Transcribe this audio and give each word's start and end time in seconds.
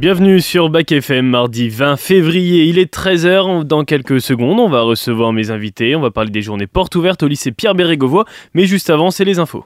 Bienvenue 0.00 0.40
sur 0.40 0.70
Bac 0.70 0.92
FM, 0.92 1.26
mardi 1.26 1.68
20 1.68 1.98
février, 1.98 2.64
il 2.64 2.78
est 2.78 2.90
13h, 2.90 3.64
dans 3.64 3.84
quelques 3.84 4.22
secondes 4.22 4.58
on 4.58 4.70
va 4.70 4.80
recevoir 4.80 5.34
mes 5.34 5.50
invités, 5.50 5.94
on 5.94 6.00
va 6.00 6.10
parler 6.10 6.30
des 6.30 6.40
journées 6.40 6.66
portes 6.66 6.96
ouvertes 6.96 7.22
au 7.22 7.28
lycée 7.28 7.52
Pierre 7.52 7.74
Bérégovois, 7.74 8.24
mais 8.54 8.64
juste 8.64 8.88
avant 8.88 9.10
c'est 9.10 9.26
les 9.26 9.38
infos. 9.38 9.62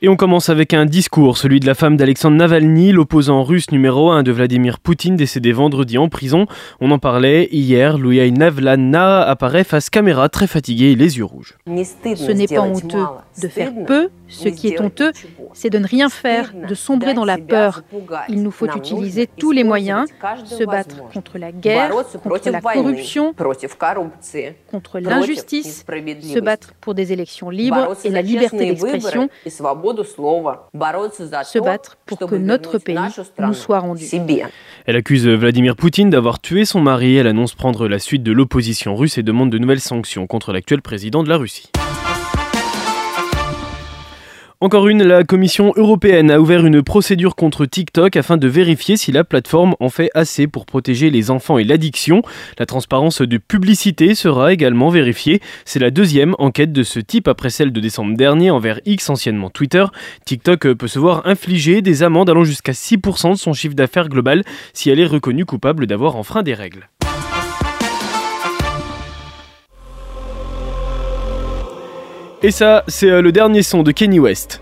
Et 0.00 0.08
on 0.08 0.14
commence 0.14 0.48
avec 0.48 0.74
un 0.74 0.86
discours, 0.86 1.38
celui 1.38 1.58
de 1.58 1.66
la 1.66 1.74
femme 1.74 1.96
d'Alexandre 1.96 2.36
Navalny, 2.36 2.92
l'opposant 2.92 3.42
russe 3.42 3.72
numéro 3.72 4.12
1 4.12 4.22
de 4.22 4.30
Vladimir 4.30 4.78
Poutine, 4.78 5.16
décédé 5.16 5.50
vendredi 5.50 5.98
en 5.98 6.08
prison. 6.08 6.46
On 6.80 6.92
en 6.92 7.00
parlait 7.00 7.48
hier, 7.50 7.98
Louia 7.98 8.30
Navlana 8.30 9.22
apparaît 9.22 9.64
face 9.64 9.90
caméra, 9.90 10.28
très 10.28 10.46
fatiguée 10.46 10.92
et 10.92 10.94
les 10.94 11.18
yeux 11.18 11.24
rouges. 11.24 11.58
Ce 11.66 12.30
n'est 12.30 12.46
pas 12.46 12.60
honteux 12.60 13.06
de 13.42 13.48
faire 13.48 13.72
peu, 13.88 14.08
ce 14.28 14.48
qui 14.48 14.68
est 14.68 14.80
honteux, 14.80 15.10
c'est 15.52 15.70
de 15.70 15.78
ne 15.78 15.86
rien 15.86 16.08
faire, 16.08 16.52
de 16.54 16.74
sombrer 16.76 17.14
dans 17.14 17.24
la 17.24 17.38
peur. 17.38 17.82
Il 18.28 18.44
nous 18.44 18.52
faut 18.52 18.66
utiliser 18.66 19.26
tous 19.26 19.50
les 19.50 19.64
moyens, 19.64 20.06
se 20.44 20.62
battre 20.62 21.08
contre 21.12 21.38
la 21.38 21.50
guerre, 21.50 21.90
contre 22.22 22.50
la 22.50 22.60
corruption, 22.60 23.34
contre 24.70 25.00
l'injustice, 25.00 25.84
se 26.22 26.38
battre 26.38 26.74
pour 26.80 26.94
des 26.94 27.12
élections 27.12 27.50
libres 27.50 27.96
et 28.04 28.10
la 28.10 28.22
liberté 28.22 28.58
d'expression, 28.58 29.28
se 29.96 31.58
battre 31.58 31.98
pour 32.06 32.18
que 32.18 32.34
notre 32.34 32.78
pays 32.78 32.96
nous 33.38 33.54
soit 33.54 33.80
rendu. 33.80 34.04
Elle 34.86 34.96
accuse 34.96 35.26
Vladimir 35.26 35.76
Poutine 35.76 36.10
d'avoir 36.10 36.40
tué 36.40 36.64
son 36.64 36.80
mari. 36.80 37.16
Elle 37.16 37.26
annonce 37.26 37.54
prendre 37.54 37.88
la 37.88 37.98
suite 37.98 38.22
de 38.22 38.32
l'opposition 38.32 38.96
russe 38.96 39.18
et 39.18 39.22
demande 39.22 39.50
de 39.50 39.58
nouvelles 39.58 39.80
sanctions 39.80 40.26
contre 40.26 40.52
l'actuel 40.52 40.82
président 40.82 41.22
de 41.22 41.28
la 41.28 41.36
Russie. 41.36 41.70
Encore 44.60 44.88
une, 44.88 45.04
la 45.04 45.22
Commission 45.22 45.72
européenne 45.76 46.32
a 46.32 46.40
ouvert 46.40 46.66
une 46.66 46.82
procédure 46.82 47.36
contre 47.36 47.64
TikTok 47.64 48.16
afin 48.16 48.36
de 48.36 48.48
vérifier 48.48 48.96
si 48.96 49.12
la 49.12 49.22
plateforme 49.22 49.76
en 49.78 49.88
fait 49.88 50.10
assez 50.14 50.48
pour 50.48 50.66
protéger 50.66 51.10
les 51.10 51.30
enfants 51.30 51.58
et 51.58 51.64
l'addiction. 51.64 52.22
La 52.58 52.66
transparence 52.66 53.22
de 53.22 53.38
publicité 53.38 54.16
sera 54.16 54.52
également 54.52 54.88
vérifiée. 54.88 55.40
C'est 55.64 55.78
la 55.78 55.92
deuxième 55.92 56.34
enquête 56.40 56.72
de 56.72 56.82
ce 56.82 56.98
type 56.98 57.28
après 57.28 57.50
celle 57.50 57.70
de 57.70 57.78
décembre 57.78 58.16
dernier 58.16 58.50
envers 58.50 58.80
X, 58.84 59.08
anciennement 59.10 59.48
Twitter. 59.48 59.84
TikTok 60.24 60.72
peut 60.72 60.88
se 60.88 60.98
voir 60.98 61.22
infliger 61.24 61.80
des 61.80 62.02
amendes 62.02 62.28
allant 62.28 62.42
jusqu'à 62.42 62.72
6% 62.72 63.30
de 63.30 63.34
son 63.36 63.52
chiffre 63.52 63.76
d'affaires 63.76 64.08
global 64.08 64.42
si 64.72 64.90
elle 64.90 64.98
est 64.98 65.06
reconnue 65.06 65.44
coupable 65.44 65.86
d'avoir 65.86 66.16
enfreint 66.16 66.42
des 66.42 66.54
règles. 66.54 66.88
Et 72.40 72.52
ça, 72.52 72.84
c'est 72.86 73.10
euh, 73.10 73.20
le 73.20 73.32
dernier 73.32 73.62
son 73.62 73.82
de 73.82 73.90
Kenny 73.90 74.20
West. 74.20 74.60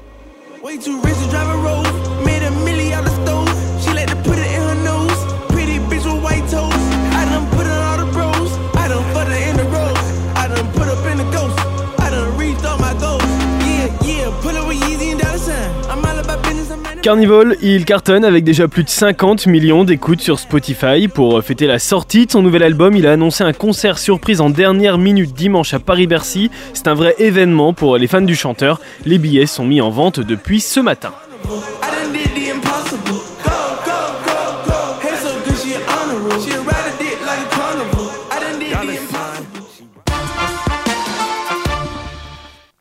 Carnival, 17.07 17.57
il 17.63 17.85
cartonne 17.85 18.25
avec 18.25 18.43
déjà 18.43 18.67
plus 18.67 18.83
de 18.83 18.89
50 18.89 19.47
millions 19.47 19.85
d'écoutes 19.85 20.21
sur 20.21 20.41
Spotify. 20.41 21.07
Pour 21.07 21.41
fêter 21.41 21.69
la 21.69 21.79
sortie 21.79 22.27
de 22.27 22.33
son 22.33 22.43
nouvel 22.43 22.65
album, 22.65 22.97
il 22.97 23.07
a 23.07 23.13
annoncé 23.13 23.45
un 23.45 23.53
concert 23.53 23.97
surprise 23.97 24.41
en 24.41 24.51
dernière 24.51 24.99
minute 24.99 25.33
dimanche 25.33 25.73
à 25.73 25.79
Paris-Bercy. 25.79 26.51
C'est 26.75 26.89
un 26.89 26.95
vrai 26.95 27.15
événement 27.21 27.73
pour 27.73 27.97
les 27.97 28.09
fans 28.09 28.23
du 28.23 28.35
chanteur. 28.35 28.81
Les 29.05 29.19
billets 29.19 29.47
sont 29.47 29.65
mis 29.65 29.81
en 29.81 29.91
vente 29.91 30.19
depuis 30.19 30.61
ce 30.61 30.81
matin. 30.81 31.13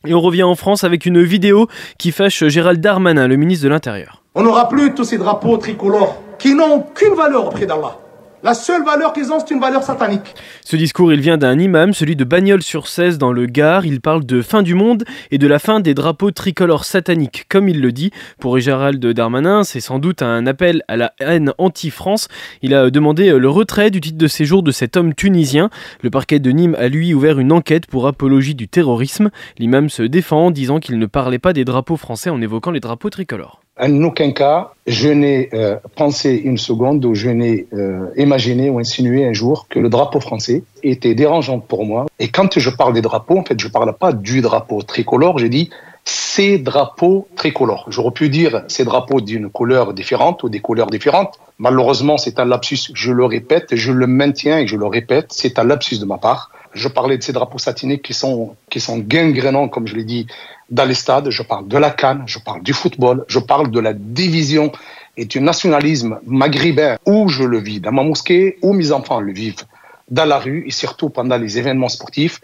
Et 0.05 0.13
on 0.13 0.21
revient 0.21 0.43
en 0.43 0.55
France 0.55 0.83
avec 0.83 1.05
une 1.05 1.21
vidéo 1.21 1.67
qui 1.97 2.11
fâche 2.11 2.45
Gérald 2.47 2.81
Darmanin, 2.81 3.27
le 3.27 3.35
ministre 3.35 3.63
de 3.63 3.69
l'Intérieur. 3.69 4.23
On 4.35 4.43
n'aura 4.43 4.69
plus 4.69 4.93
tous 4.93 5.05
ces 5.05 5.17
drapeaux 5.17 5.57
tricolores 5.57 6.21
qui 6.37 6.53
n'ont 6.53 6.75
aucune 6.75 7.13
valeur 7.13 7.47
auprès 7.47 7.65
d'Allah. 7.65 7.97
La 8.43 8.53
seule 8.53 8.83
valeur 8.83 9.13
qu'ils 9.13 9.31
ont, 9.31 9.39
c'est 9.39 9.53
une 9.53 9.59
valeur 9.59 9.83
satanique. 9.83 10.35
Ce 10.63 10.75
discours, 10.75 11.11
il 11.11 11.19
vient 11.19 11.37
d'un 11.37 11.57
imam, 11.57 11.93
celui 11.93 12.15
de 12.15 12.23
Bagnols 12.23 12.61
sur 12.61 12.87
16 12.87 13.17
dans 13.17 13.31
le 13.31 13.47
Gard. 13.47 13.85
Il 13.85 14.01
parle 14.01 14.25
de 14.25 14.41
fin 14.41 14.61
du 14.61 14.75
monde 14.75 15.03
et 15.31 15.37
de 15.37 15.47
la 15.47 15.57
fin 15.57 15.79
des 15.79 15.93
drapeaux 15.93 16.31
tricolores 16.31 16.85
sataniques, 16.85 17.45
comme 17.49 17.67
il 17.69 17.81
le 17.81 17.91
dit. 17.91 18.11
Pour 18.39 18.59
Gérald 18.59 19.03
Darmanin, 19.03 19.63
c'est 19.63 19.79
sans 19.79 19.99
doute 19.99 20.21
un 20.21 20.45
appel 20.45 20.83
à 20.87 20.95
la 20.95 21.13
haine 21.19 21.53
anti-France. 21.57 22.27
Il 22.61 22.75
a 22.75 22.91
demandé 22.91 23.31
le 23.31 23.49
retrait 23.49 23.89
du 23.89 23.99
titre 23.99 24.17
de 24.17 24.27
séjour 24.27 24.61
de 24.61 24.71
cet 24.71 24.95
homme 24.95 25.15
tunisien. 25.15 25.69
Le 26.01 26.09
parquet 26.09 26.39
de 26.39 26.51
Nîmes 26.51 26.75
a 26.77 26.87
lui 26.87 27.13
ouvert 27.13 27.39
une 27.39 27.51
enquête 27.51 27.87
pour 27.87 28.05
apologie 28.05 28.55
du 28.55 28.67
terrorisme. 28.67 29.31
L'imam 29.57 29.89
se 29.89 30.03
défend 30.03 30.47
en 30.47 30.51
disant 30.51 30.79
qu'il 30.79 30.99
ne 30.99 31.05
parlait 31.07 31.39
pas 31.39 31.53
des 31.53 31.65
drapeaux 31.65 31.97
français 31.97 32.29
en 32.29 32.41
évoquant 32.41 32.71
les 32.71 32.79
drapeaux 32.79 33.09
tricolores. 33.09 33.64
En 33.77 34.03
aucun 34.03 34.31
cas, 34.31 34.71
je 34.87 35.09
n'ai 35.09 35.49
euh, 35.53 35.75
pensé 35.97 36.31
une 36.31 36.57
seconde 36.57 37.03
ou 37.03 37.13
je 37.13 37.29
n'ai 37.29 37.67
euh, 37.73 38.09
imaginé 38.15 38.69
ou 38.69 38.79
insinué 38.79 39.27
un 39.27 39.33
jour 39.33 39.67
que 39.69 39.79
le 39.79 39.89
drapeau 39.89 40.21
français 40.21 40.63
était 40.81 41.13
dérangeant 41.13 41.59
pour 41.59 41.85
moi. 41.85 42.05
Et 42.19 42.29
quand 42.29 42.57
je 42.57 42.69
parle 42.69 42.93
des 42.93 43.01
drapeaux, 43.01 43.37
en 43.37 43.43
fait, 43.43 43.59
je 43.59 43.67
parle 43.67 43.93
pas 43.97 44.13
du 44.13 44.39
drapeau 44.39 44.81
tricolore, 44.81 45.39
j'ai 45.39 45.49
dit 45.49 45.71
ces 46.05 46.57
drapeaux 46.57 47.27
tricolores. 47.35 47.87
J'aurais 47.89 48.11
pu 48.11 48.29
dire 48.29 48.63
ces 48.69 48.85
drapeaux 48.85 49.19
d'une 49.19 49.49
couleur 49.49 49.93
différente 49.93 50.43
ou 50.43 50.49
des 50.49 50.61
couleurs 50.61 50.87
différentes. 50.87 51.37
Malheureusement, 51.59 52.17
c'est 52.17 52.39
un 52.39 52.45
lapsus. 52.45 52.91
Je 52.93 53.11
le 53.11 53.25
répète, 53.25 53.75
je 53.75 53.91
le 53.91 54.07
maintiens 54.07 54.59
et 54.59 54.67
je 54.67 54.77
le 54.77 54.85
répète. 54.85 55.27
C'est 55.31 55.59
un 55.59 55.65
lapsus 55.65 55.99
de 55.99 56.05
ma 56.05 56.17
part. 56.17 56.51
Je 56.75 56.87
parlais 56.87 57.17
de 57.17 57.23
ces 57.23 57.33
drapeaux 57.33 57.57
satiniques 57.57 58.03
qui 58.03 58.13
sont, 58.13 58.55
qui 58.69 58.79
gangrénants, 58.99 59.67
comme 59.67 59.87
je 59.87 59.95
l'ai 59.95 60.03
dit, 60.03 60.27
dans 60.69 60.85
les 60.85 60.93
stades, 60.93 61.29
je 61.29 61.41
parle 61.41 61.67
de 61.67 61.77
la 61.77 61.89
canne, 61.89 62.23
je 62.27 62.37
parle 62.37 62.61
du 62.61 62.73
football, 62.73 63.25
je 63.27 63.39
parle 63.39 63.71
de 63.71 63.79
la 63.79 63.93
division 63.93 64.71
et 65.17 65.25
du 65.25 65.39
nationalisme 65.39 66.19
maghrébin 66.25 66.97
où 67.05 67.27
je 67.29 67.43
le 67.43 67.59
vis 67.59 67.79
dans 67.79 67.91
ma 67.91 68.03
mosquée, 68.03 68.57
où 68.61 68.73
mes 68.73 68.91
enfants 68.91 69.21
le 69.21 69.33
vivent 69.33 69.63
dans 70.11 70.25
la 70.25 70.37
rue 70.37 70.65
et 70.67 70.71
surtout 70.71 71.09
pendant 71.09 71.37
les 71.37 71.57
événements 71.57 71.89
sportifs. 71.89 72.41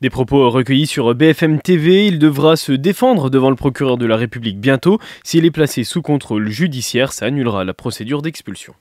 Des 0.00 0.10
propos 0.10 0.48
recueillis 0.50 0.86
sur 0.86 1.14
BFM 1.14 1.60
TV, 1.60 2.06
il 2.06 2.18
devra 2.18 2.56
se 2.56 2.72
défendre 2.72 3.30
devant 3.30 3.50
le 3.50 3.56
procureur 3.56 3.98
de 3.98 4.06
la 4.06 4.16
République 4.16 4.58
bientôt. 4.58 4.98
S'il 5.24 5.44
est 5.44 5.50
placé 5.50 5.84
sous 5.84 6.02
contrôle 6.02 6.48
judiciaire, 6.48 7.12
ça 7.12 7.26
annulera 7.26 7.64
la 7.64 7.74
procédure 7.74 8.22
d'expulsion. 8.22 8.74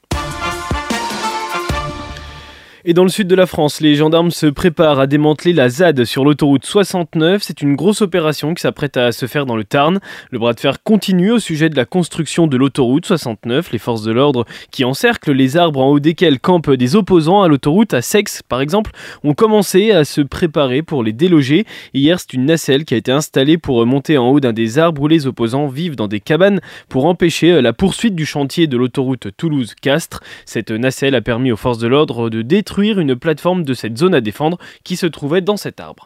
Et 2.90 2.94
dans 2.94 3.04
le 3.04 3.10
sud 3.10 3.28
de 3.28 3.36
la 3.36 3.48
France, 3.48 3.82
les 3.82 3.96
gendarmes 3.96 4.32
se 4.32 4.46
préparent 4.46 5.02
à 5.02 5.08
démanteler 5.08 5.52
la 5.52 5.68
ZAD 5.68 6.06
sur 6.06 6.24
l'autoroute 6.24 6.66
69. 6.66 7.44
C'est 7.44 7.62
une 7.62 7.76
grosse 7.76 8.02
opération 8.02 8.54
qui 8.54 8.62
s'apprête 8.62 8.96
à 8.96 9.12
se 9.12 9.26
faire 9.26 9.46
dans 9.46 9.58
le 9.58 9.66
Tarn. 9.66 10.00
Le 10.32 10.40
bras 10.40 10.54
de 10.54 10.60
fer 10.62 10.82
continue 10.82 11.32
au 11.32 11.40
sujet 11.40 11.68
de 11.68 11.76
la 11.76 11.84
construction 11.84 12.48
de 12.48 12.56
l'autoroute 12.56 13.06
69. 13.06 13.74
Les 13.74 13.78
forces 13.78 14.04
de 14.04 14.14
l'ordre 14.14 14.46
qui 14.72 14.86
encerclent 14.86 15.34
les 15.34 15.58
arbres 15.58 15.82
en 15.82 15.90
haut 15.90 16.00
desquels 16.00 16.40
campent 16.40 16.72
des 16.72 16.96
opposants 16.96 17.42
à 17.42 17.50
l'autoroute 17.50 17.94
à 17.94 18.02
Sex, 18.02 18.42
par 18.48 18.62
exemple, 18.62 18.92
ont 19.26 19.34
commencé 19.34 19.92
à 19.92 20.06
se 20.06 20.22
préparer 20.22 20.82
pour 20.82 21.04
les 21.04 21.12
déloger. 21.12 21.66
Hier, 21.94 22.18
c'est 22.22 22.36
une 22.36 22.46
nacelle 22.46 22.86
qui 22.86 22.94
a 22.94 22.98
été 22.98 23.12
installée 23.12 23.58
pour 23.58 23.86
monter 23.86 24.18
en 24.18 24.30
haut 24.30 24.40
d'un 24.40 24.54
des 24.54 24.80
arbres 24.80 25.02
où 25.02 25.10
les 25.10 25.28
opposants 25.28 25.68
vivent 25.68 25.98
dans 25.98 26.08
des 26.08 26.22
cabanes 26.22 26.62
pour 26.88 27.04
empêcher 27.04 27.62
la 27.62 27.74
poursuite 27.74 28.16
du 28.16 28.26
chantier 28.26 28.68
de 28.68 28.78
l'autoroute 28.78 29.28
Toulouse-Castres. 29.36 30.22
Cette 30.46 30.72
nacelle 30.72 31.16
a 31.16 31.22
permis 31.22 31.52
aux 31.52 31.58
forces 31.58 31.80
de 31.80 31.88
l'ordre 31.88 32.30
de 32.30 32.42
détruire 32.42 32.77
une 32.84 33.16
plateforme 33.16 33.64
de 33.64 33.74
cette 33.74 33.98
zone 33.98 34.14
à 34.14 34.22
défendre 34.22 34.58
qui 34.84 34.96
se 34.96 35.06
trouvait 35.06 35.42
dans 35.42 35.58
cet 35.58 35.80
arbre. 35.80 36.06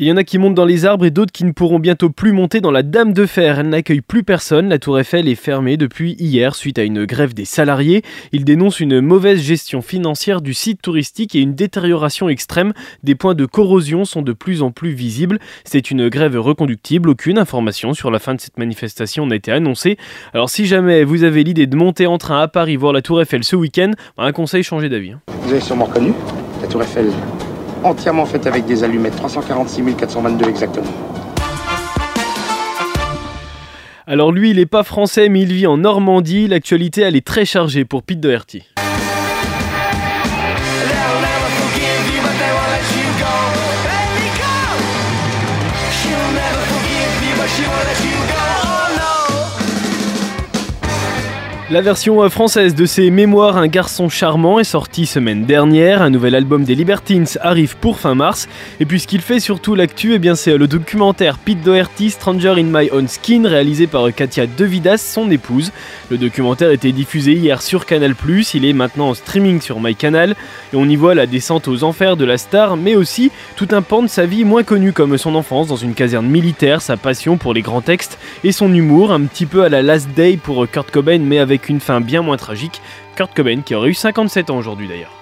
Il 0.00 0.06
y 0.06 0.12
en 0.12 0.16
a 0.16 0.22
qui 0.22 0.38
montent 0.38 0.54
dans 0.54 0.64
les 0.64 0.84
arbres 0.84 1.06
et 1.06 1.10
d'autres 1.10 1.32
qui 1.32 1.44
ne 1.44 1.50
pourront 1.50 1.80
bientôt 1.80 2.08
plus 2.08 2.30
monter 2.30 2.60
dans 2.60 2.70
la 2.70 2.84
Dame 2.84 3.12
de 3.12 3.26
Fer. 3.26 3.58
Elle 3.58 3.70
n'accueille 3.70 4.00
plus 4.00 4.22
personne. 4.22 4.68
La 4.68 4.78
Tour 4.78 5.00
Eiffel 5.00 5.26
est 5.26 5.34
fermée 5.34 5.76
depuis 5.76 6.14
hier 6.20 6.54
suite 6.54 6.78
à 6.78 6.84
une 6.84 7.04
grève 7.04 7.34
des 7.34 7.44
salariés. 7.44 8.02
Ils 8.30 8.44
dénoncent 8.44 8.78
une 8.78 9.00
mauvaise 9.00 9.42
gestion 9.42 9.82
financière 9.82 10.40
du 10.40 10.54
site 10.54 10.82
touristique 10.82 11.34
et 11.34 11.40
une 11.40 11.56
détérioration 11.56 12.28
extrême. 12.28 12.74
Des 13.02 13.16
points 13.16 13.34
de 13.34 13.44
corrosion 13.44 14.04
sont 14.04 14.22
de 14.22 14.32
plus 14.32 14.62
en 14.62 14.70
plus 14.70 14.90
visibles. 14.90 15.40
C'est 15.64 15.90
une 15.90 16.08
grève 16.08 16.38
reconductible. 16.38 17.08
Aucune 17.08 17.36
information 17.36 17.92
sur 17.92 18.12
la 18.12 18.20
fin 18.20 18.36
de 18.36 18.40
cette 18.40 18.56
manifestation 18.56 19.26
n'a 19.26 19.34
été 19.34 19.50
annoncée. 19.50 19.96
Alors 20.32 20.48
si 20.48 20.66
jamais 20.66 21.02
vous 21.02 21.24
avez 21.24 21.42
l'idée 21.42 21.66
de 21.66 21.74
monter 21.74 22.06
en 22.06 22.18
train 22.18 22.40
à 22.40 22.46
Paris 22.46 22.76
voir 22.76 22.92
la 22.92 23.02
Tour 23.02 23.20
Eiffel 23.20 23.42
ce 23.42 23.56
week-end, 23.56 23.90
un 24.16 24.30
conseil, 24.30 24.62
changez 24.62 24.88
d'avis. 24.88 25.10
Hein. 25.10 25.20
Vous 25.42 25.50
avez 25.50 25.60
sûrement 25.60 25.86
reconnu 25.86 26.12
la 26.62 26.68
Tour 26.68 26.82
Eiffel 26.82 27.10
entièrement 27.84 28.26
faite 28.26 28.46
avec 28.46 28.64
des 28.66 28.84
allumettes, 28.84 29.16
346 29.16 29.94
422 29.96 30.48
exactement. 30.48 30.86
Alors 34.06 34.32
lui, 34.32 34.50
il 34.50 34.56
n'est 34.56 34.64
pas 34.66 34.84
français, 34.84 35.28
mais 35.28 35.42
il 35.42 35.52
vit 35.52 35.66
en 35.66 35.76
Normandie. 35.76 36.46
L'actualité, 36.48 37.02
elle 37.02 37.14
est 37.14 37.26
très 37.26 37.44
chargée 37.44 37.84
pour 37.84 38.02
Pete 38.02 38.20
Doherty. 38.20 38.64
La 51.70 51.82
version 51.82 52.22
euh, 52.22 52.30
française 52.30 52.74
de 52.74 52.86
ses 52.86 53.10
mémoires 53.10 53.58
Un 53.58 53.66
garçon 53.66 54.08
charmant 54.08 54.58
est 54.58 54.64
sortie 54.64 55.04
semaine 55.04 55.44
dernière. 55.44 56.00
Un 56.00 56.08
nouvel 56.08 56.34
album 56.34 56.64
des 56.64 56.74
Libertines 56.74 57.26
arrive 57.42 57.76
pour 57.76 57.98
fin 57.98 58.14
mars. 58.14 58.48
Et 58.80 58.86
puis 58.86 59.00
ce 59.00 59.06
qu'il 59.06 59.20
fait 59.20 59.38
surtout 59.38 59.74
l'actu, 59.74 60.14
eh 60.14 60.34
c'est 60.34 60.52
euh, 60.52 60.56
le 60.56 60.66
documentaire 60.66 61.36
Pete 61.36 61.62
Doherty 61.62 62.08
Stranger 62.08 62.54
in 62.56 62.70
My 62.72 62.88
Own 62.90 63.06
Skin 63.06 63.46
réalisé 63.46 63.86
par 63.86 64.06
euh, 64.06 64.12
Katia 64.12 64.46
Devidas, 64.46 64.96
son 64.96 65.30
épouse. 65.30 65.70
Le 66.10 66.16
documentaire 66.16 66.70
était 66.70 66.90
diffusé 66.90 67.34
hier 67.34 67.60
sur 67.60 67.84
Canal+, 67.84 68.14
il 68.54 68.64
est 68.64 68.72
maintenant 68.72 69.10
en 69.10 69.14
streaming 69.14 69.60
sur 69.60 69.78
MyCanal 69.78 70.36
et 70.72 70.76
on 70.76 70.88
y 70.88 70.96
voit 70.96 71.14
la 71.14 71.26
descente 71.26 71.68
aux 71.68 71.84
enfers 71.84 72.16
de 72.16 72.24
la 72.24 72.38
star 72.38 72.78
mais 72.78 72.96
aussi 72.96 73.30
tout 73.56 73.68
un 73.72 73.82
pan 73.82 74.02
de 74.02 74.08
sa 74.08 74.24
vie 74.24 74.44
moins 74.44 74.62
connu 74.62 74.92
comme 74.92 75.18
son 75.18 75.34
enfance 75.34 75.66
dans 75.66 75.76
une 75.76 75.92
caserne 75.92 76.28
militaire, 76.28 76.80
sa 76.80 76.96
passion 76.96 77.36
pour 77.36 77.52
les 77.52 77.60
grands 77.60 77.82
textes 77.82 78.18
et 78.42 78.52
son 78.52 78.72
humour, 78.72 79.12
un 79.12 79.20
petit 79.20 79.44
peu 79.44 79.64
à 79.64 79.68
la 79.68 79.82
Last 79.82 80.08
Day 80.16 80.38
pour 80.42 80.66
Kurt 80.70 80.90
Cobain 80.90 81.18
mais 81.18 81.38
avec 81.38 81.57
une 81.66 81.80
fin 81.80 82.00
bien 82.00 82.22
moins 82.22 82.36
tragique. 82.36 82.80
Kurt 83.16 83.34
Cobain 83.34 83.62
qui 83.62 83.74
aurait 83.74 83.90
eu 83.90 83.94
57 83.94 84.50
ans 84.50 84.58
aujourd'hui 84.58 84.86
d'ailleurs. 84.86 85.18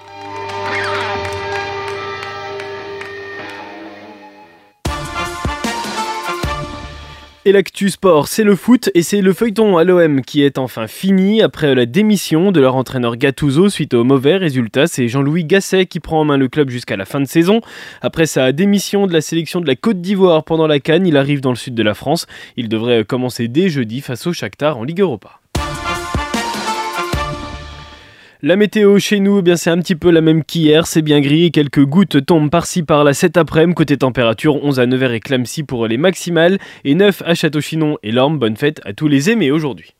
Et 7.46 7.52
l'actu 7.52 7.90
sport, 7.90 8.26
c'est 8.26 8.42
le 8.42 8.56
foot 8.56 8.90
et 8.94 9.04
c'est 9.04 9.20
le 9.20 9.32
feuilleton 9.32 9.76
à 9.76 9.84
l'OM 9.84 10.22
qui 10.22 10.42
est 10.42 10.58
enfin 10.58 10.88
fini 10.88 11.42
après 11.42 11.76
la 11.76 11.86
démission 11.86 12.50
de 12.50 12.60
leur 12.60 12.74
entraîneur 12.74 13.16
Gattuso 13.16 13.68
suite 13.68 13.94
aux 13.94 14.02
mauvais 14.02 14.36
résultats. 14.36 14.88
C'est 14.88 15.06
Jean-Louis 15.06 15.44
Gasset 15.44 15.86
qui 15.86 16.00
prend 16.00 16.22
en 16.22 16.24
main 16.24 16.38
le 16.38 16.48
club 16.48 16.70
jusqu'à 16.70 16.96
la 16.96 17.04
fin 17.04 17.20
de 17.20 17.24
saison. 17.24 17.60
Après 18.02 18.26
sa 18.26 18.50
démission 18.50 19.06
de 19.06 19.12
la 19.12 19.20
sélection 19.20 19.60
de 19.60 19.68
la 19.68 19.76
Côte 19.76 20.00
d'Ivoire 20.00 20.42
pendant 20.42 20.66
la 20.66 20.80
Cannes, 20.80 21.06
il 21.06 21.16
arrive 21.16 21.40
dans 21.40 21.50
le 21.50 21.56
sud 21.56 21.76
de 21.76 21.84
la 21.84 21.94
France. 21.94 22.26
Il 22.56 22.68
devrait 22.68 23.04
commencer 23.04 23.46
dès 23.46 23.68
jeudi 23.68 24.00
face 24.00 24.26
au 24.26 24.32
Shakhtar 24.32 24.76
en 24.76 24.82
Ligue 24.82 25.02
Europa. 25.02 25.38
La 28.46 28.54
météo 28.54 29.00
chez 29.00 29.18
nous, 29.18 29.40
eh 29.40 29.42
bien 29.42 29.56
c'est 29.56 29.70
un 29.70 29.78
petit 29.80 29.96
peu 29.96 30.08
la 30.08 30.20
même 30.20 30.44
qu'hier, 30.44 30.86
c'est 30.86 31.02
bien 31.02 31.20
gris 31.20 31.50
quelques 31.50 31.84
gouttes 31.84 32.24
tombent 32.24 32.48
par-ci 32.48 32.84
par-là 32.84 33.12
cet 33.12 33.36
après-midi. 33.36 33.74
Côté 33.74 33.96
température, 33.96 34.62
11 34.62 34.78
à 34.78 34.86
9h 34.86 35.10
et 35.14 35.18
Clamcy 35.18 35.64
pour 35.64 35.88
les 35.88 35.96
maximales 35.96 36.58
et 36.84 36.94
9 36.94 37.24
à 37.26 37.34
Château-Chinon 37.34 37.98
et 38.04 38.12
Lorme. 38.12 38.38
Bonne 38.38 38.56
fête 38.56 38.80
à 38.84 38.92
tous 38.92 39.08
les 39.08 39.30
aimés 39.30 39.50
aujourd'hui. 39.50 39.95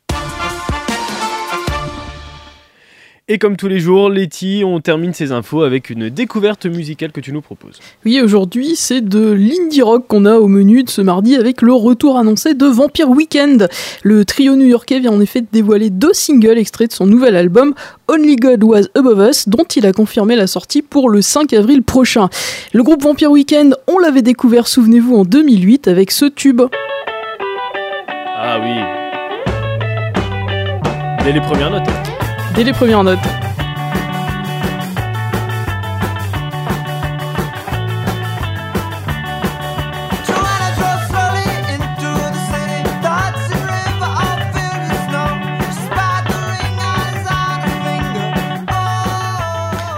Et 3.28 3.38
comme 3.38 3.56
tous 3.56 3.66
les 3.66 3.80
jours, 3.80 4.08
Letty, 4.08 4.62
on 4.64 4.78
termine 4.78 5.12
ces 5.12 5.32
infos 5.32 5.62
avec 5.62 5.90
une 5.90 6.10
découverte 6.10 6.64
musicale 6.64 7.10
que 7.10 7.20
tu 7.20 7.32
nous 7.32 7.40
proposes. 7.40 7.80
Oui, 8.04 8.20
aujourd'hui, 8.20 8.76
c'est 8.76 9.00
de 9.00 9.32
l'indie 9.32 9.82
rock 9.82 10.06
qu'on 10.06 10.26
a 10.26 10.36
au 10.36 10.46
menu 10.46 10.84
de 10.84 10.90
ce 10.90 11.00
mardi 11.00 11.34
avec 11.34 11.60
le 11.60 11.72
retour 11.72 12.18
annoncé 12.18 12.54
de 12.54 12.66
Vampire 12.66 13.10
Weekend. 13.10 13.68
Le 14.04 14.24
trio 14.24 14.54
new-yorkais 14.54 15.00
vient 15.00 15.10
en 15.10 15.20
effet 15.20 15.40
de 15.40 15.48
dévoiler 15.50 15.90
deux 15.90 16.12
singles 16.12 16.56
extraits 16.56 16.90
de 16.90 16.94
son 16.94 17.06
nouvel 17.06 17.34
album 17.34 17.74
Only 18.06 18.36
God 18.36 18.62
Was 18.62 18.84
Above 18.94 19.28
Us, 19.28 19.48
dont 19.48 19.64
il 19.74 19.86
a 19.86 19.92
confirmé 19.92 20.36
la 20.36 20.46
sortie 20.46 20.82
pour 20.82 21.10
le 21.10 21.20
5 21.20 21.52
avril 21.52 21.82
prochain. 21.82 22.28
Le 22.72 22.84
groupe 22.84 23.02
Vampire 23.02 23.32
Weekend, 23.32 23.74
on 23.88 23.98
l'avait 23.98 24.22
découvert, 24.22 24.68
souvenez-vous, 24.68 25.16
en 25.16 25.24
2008 25.24 25.88
avec 25.88 26.12
ce 26.12 26.26
tube. 26.26 26.62
Ah 28.36 28.60
oui. 28.62 28.76
Dès 31.24 31.32
les 31.32 31.40
premières 31.40 31.72
notes 31.72 32.15
dès 32.56 32.64
les 32.64 32.72
premières 32.72 33.04
notes. 33.04 33.45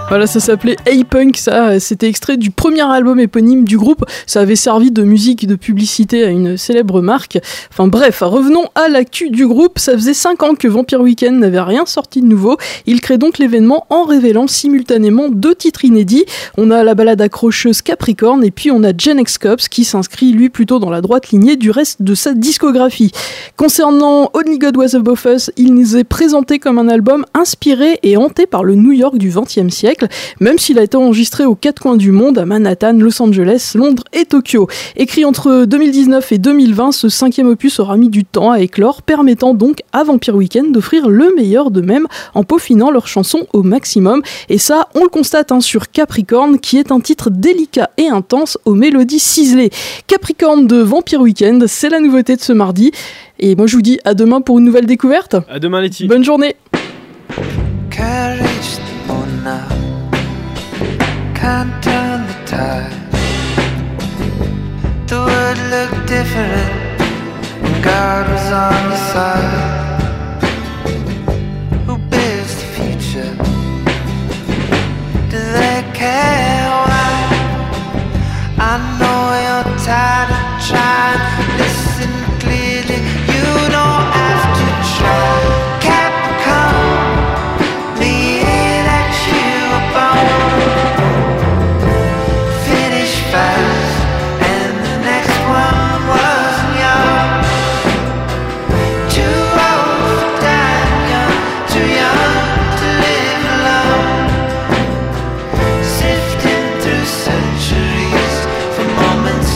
Voilà, 0.09 0.25
ça 0.25 0.39
s'appelait 0.39 0.75
A-Punk, 0.87 1.37
ça, 1.37 1.79
c'était 1.79 2.07
extrait 2.07 2.37
du 2.37 2.49
premier 2.49 2.81
album 2.81 3.19
éponyme 3.19 3.63
du 3.63 3.77
groupe. 3.77 4.05
Ça 4.25 4.41
avait 4.41 4.55
servi 4.55 4.89
de 4.89 5.03
musique 5.03 5.45
de 5.45 5.53
publicité 5.53 6.23
à 6.23 6.29
une 6.29 6.57
célèbre 6.57 7.03
marque. 7.03 7.37
Enfin 7.71 7.87
bref, 7.87 8.23
revenons 8.25 8.65
à 8.73 8.87
l'actu 8.87 9.29
du 9.29 9.45
groupe. 9.45 9.77
Ça 9.77 9.93
faisait 9.93 10.15
5 10.15 10.41
ans 10.41 10.55
que 10.55 10.67
Vampire 10.67 11.01
Weekend 11.01 11.37
n'avait 11.37 11.61
rien 11.61 11.85
sorti 11.85 12.21
de 12.21 12.25
nouveau. 12.25 12.57
Il 12.87 13.01
crée 13.01 13.19
donc 13.19 13.37
l'événement 13.37 13.85
en 13.91 14.03
révélant 14.03 14.47
simultanément 14.47 15.29
deux 15.29 15.53
titres 15.53 15.85
inédits. 15.85 16.25
On 16.57 16.71
a 16.71 16.83
la 16.83 16.95
balade 16.95 17.21
accrocheuse 17.21 17.83
Capricorne 17.83 18.43
et 18.43 18.49
puis 18.49 18.71
on 18.71 18.83
a 18.83 18.97
Gen 18.97 19.19
X 19.19 19.37
Cops 19.37 19.69
qui 19.69 19.83
s'inscrit 19.83 20.31
lui 20.31 20.49
plutôt 20.49 20.79
dans 20.79 20.89
la 20.89 21.01
droite 21.01 21.29
lignée 21.29 21.55
du 21.55 21.69
reste 21.69 22.01
de 22.01 22.15
sa 22.15 22.33
discographie. 22.33 23.11
Concernant 23.57 24.31
Only 24.33 24.57
God 24.57 24.75
Was 24.75 24.95
Above 24.95 25.27
Us, 25.27 25.51
il 25.55 25.75
nous 25.75 25.97
est 25.97 26.03
présenté 26.03 26.57
comme 26.57 26.79
un 26.79 26.89
album 26.89 27.27
inspiré 27.35 27.99
et 28.01 28.17
hanté 28.17 28.47
par 28.47 28.63
le 28.63 28.73
New 28.73 28.91
York 28.91 29.15
du 29.19 29.29
XXe 29.29 29.71
siècle 29.71 29.98
même 30.39 30.57
s'il 30.57 30.79
a 30.79 30.83
été 30.83 30.97
enregistré 30.97 31.45
aux 31.45 31.55
quatre 31.55 31.81
coins 31.81 31.97
du 31.97 32.11
monde, 32.11 32.37
à 32.37 32.45
Manhattan, 32.45 32.93
Los 32.93 33.21
Angeles, 33.21 33.73
Londres 33.75 34.03
et 34.13 34.25
Tokyo. 34.25 34.67
Écrit 34.95 35.25
entre 35.25 35.65
2019 35.65 36.31
et 36.31 36.37
2020, 36.37 36.91
ce 36.91 37.09
cinquième 37.09 37.47
opus 37.47 37.79
aura 37.79 37.97
mis 37.97 38.09
du 38.09 38.25
temps 38.25 38.51
à 38.51 38.59
éclore, 38.59 39.01
permettant 39.01 39.53
donc 39.53 39.79
à 39.93 40.03
Vampire 40.03 40.35
Weekend 40.35 40.71
d'offrir 40.71 41.09
le 41.09 41.33
meilleur 41.35 41.71
d'eux-mêmes 41.71 42.07
en 42.33 42.43
peaufinant 42.43 42.91
leurs 42.91 43.07
chansons 43.07 43.47
au 43.53 43.63
maximum. 43.63 44.21
Et 44.49 44.57
ça, 44.57 44.87
on 44.95 45.03
le 45.03 45.09
constate 45.09 45.51
hein, 45.51 45.61
sur 45.61 45.91
Capricorne, 45.91 46.59
qui 46.59 46.77
est 46.77 46.91
un 46.91 46.99
titre 46.99 47.29
délicat 47.29 47.89
et 47.97 48.07
intense 48.07 48.57
aux 48.65 48.73
mélodies 48.73 49.19
ciselées. 49.19 49.69
Capricorne 50.07 50.67
de 50.67 50.77
Vampire 50.77 51.21
Weekend, 51.21 51.65
c'est 51.67 51.89
la 51.89 51.99
nouveauté 51.99 52.35
de 52.35 52.41
ce 52.41 52.53
mardi. 52.53 52.91
Et 53.39 53.55
moi 53.55 53.67
je 53.67 53.75
vous 53.75 53.81
dis 53.81 53.99
à 54.03 54.13
demain 54.13 54.41
pour 54.41 54.59
une 54.59 54.65
nouvelle 54.65 54.85
découverte. 54.85 55.35
À 55.49 55.59
demain 55.59 55.81
Letty. 55.81 56.07
Bonne 56.07 56.23
journée. 56.23 56.55
Can't 61.39 61.71
turn 61.81 62.27
the 62.27 62.37
tide. 62.51 62.91
The 65.07 65.19
world 65.27 65.59
looked 65.73 66.01
different 66.15 66.69
when 67.61 67.75
God 67.81 68.23
was 68.33 68.47
on 68.67 68.79
your 68.89 69.03
side. 69.13 70.01
Who 71.85 71.97
builds 72.11 72.53
the 72.61 72.67
future? 72.77 73.33
Do 75.31 75.39
they 75.59 75.81
care 76.01 76.67
why? 76.87 77.11
I 78.71 78.73
know 78.99 79.21
you're 79.45 79.69
tired 79.85 80.29
of 80.37 80.43
trying. 80.67 81.48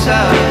myself 0.06 0.43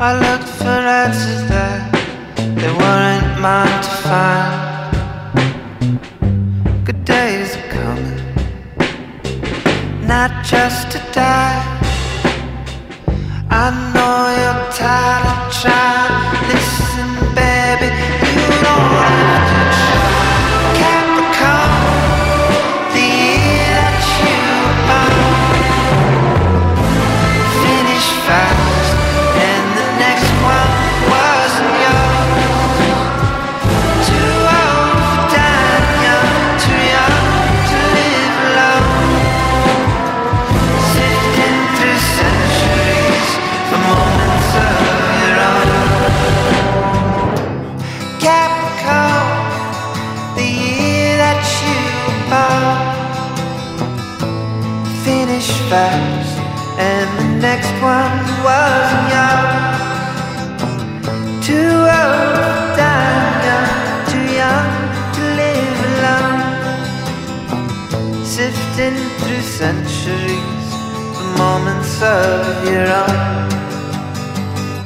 I 0.00 0.10
looked 0.24 0.48
for 0.60 0.78
answers 1.04 1.42
that 1.52 1.80
they 2.58 2.72
weren't 2.80 3.30
mine 3.44 3.80
to 3.86 3.92
find. 4.06 4.56
Good 6.86 7.02
days 7.04 7.48
are 7.58 7.68
coming, 7.76 8.20
not 10.12 10.30
just 10.52 10.90
to 10.92 10.98
die. 11.12 11.62
I 13.50 13.64
know 13.92 14.16
you're 14.40 14.64
tired 14.80 15.26
of 15.32 15.38
trying. 15.60 16.16
Listen, 16.52 17.08
baby, 17.34 17.88
you 18.32 18.48
don't 18.64 18.92
have. 19.04 19.45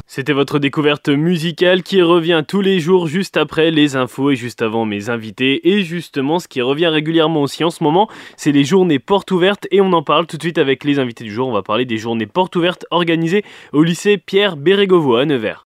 C'était 0.06 0.32
votre 0.32 0.60
découverte 0.60 1.08
musicale 1.08 1.82
qui 1.82 2.00
revient 2.00 2.44
tous 2.46 2.60
les 2.60 2.78
jours 2.78 3.08
juste 3.08 3.36
après 3.36 3.72
les 3.72 3.96
infos 3.96 4.30
et 4.30 4.36
juste 4.36 4.62
avant 4.62 4.84
mes 4.84 5.10
invités. 5.10 5.68
Et 5.68 5.82
justement, 5.82 6.38
ce 6.38 6.46
qui 6.46 6.62
revient 6.62 6.86
régulièrement 6.86 7.42
aussi 7.42 7.64
en 7.64 7.70
ce 7.70 7.82
moment, 7.82 8.08
c'est 8.36 8.52
les 8.52 8.62
journées 8.62 9.00
portes 9.00 9.32
ouvertes 9.32 9.66
et 9.72 9.80
on 9.80 9.92
en 9.94 10.04
parle 10.04 10.28
tout 10.28 10.36
de 10.36 10.42
suite 10.42 10.58
avec 10.58 10.84
les 10.84 11.00
invités 11.00 11.24
du 11.24 11.32
jour. 11.32 11.48
On 11.48 11.52
va 11.52 11.62
parler 11.62 11.86
des 11.86 11.98
journées 11.98 12.26
portes 12.26 12.54
ouvertes 12.54 12.86
organisées 12.92 13.42
au 13.72 13.82
lycée 13.82 14.16
Pierre 14.16 14.56
Bérégovoy 14.56 15.22
à 15.22 15.24
Nevers. 15.24 15.58